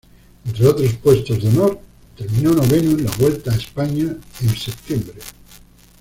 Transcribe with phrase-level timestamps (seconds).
[0.47, 1.79] Entre otros puestos de honor,
[2.17, 5.19] terminó noveno en la Vuelta a España en septiembre.